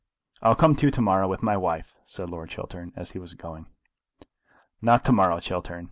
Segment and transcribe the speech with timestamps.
[0.41, 3.35] "I'll come to you to morrow, with my wife," said Lord Chiltern, as he was
[3.35, 3.67] going.
[4.81, 5.79] "Not to morrow, Chiltern.